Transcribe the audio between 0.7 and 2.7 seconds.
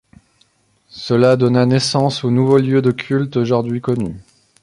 Cela donna naissance au nouveau